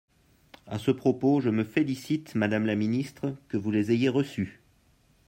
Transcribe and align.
À 0.65 0.79
ce 0.79 0.89
propos, 0.89 1.41
je 1.41 1.51
me 1.51 1.63
félicite, 1.63 2.33
madame 2.33 2.65
la 2.65 2.73
ministre, 2.75 3.35
que 3.49 3.57
vous 3.57 3.69
les 3.69 3.91
ayez 3.91 4.09
reçues. 4.09 4.63